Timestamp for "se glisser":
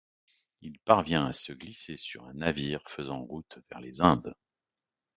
1.33-1.95